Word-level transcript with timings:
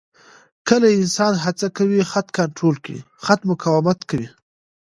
کله 0.67 0.87
انسان 0.99 1.33
هڅه 1.43 1.67
کوي 1.77 2.01
خط 2.11 2.27
کنټرول 2.37 2.75
کړي، 2.85 2.99
خط 3.25 3.41
مقاومت 3.51 3.99
کوي. 4.09 4.27